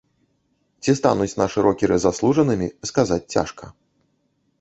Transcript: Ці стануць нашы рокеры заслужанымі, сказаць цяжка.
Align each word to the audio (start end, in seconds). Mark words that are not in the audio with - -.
Ці 0.85 0.91
стануць 0.99 1.35
нашы 1.41 1.59
рокеры 1.67 1.95
заслужанымі, 2.05 2.67
сказаць 2.91 3.21
цяжка. 3.37 3.65